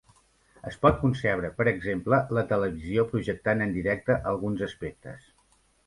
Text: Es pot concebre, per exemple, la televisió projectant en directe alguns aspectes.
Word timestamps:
Es 0.71 0.77
pot 0.85 0.95
concebre, 1.01 1.51
per 1.59 1.67
exemple, 1.73 2.21
la 2.39 2.45
televisió 2.55 3.07
projectant 3.15 3.65
en 3.67 3.79
directe 3.79 4.21
alguns 4.35 4.69
aspectes. 4.71 5.33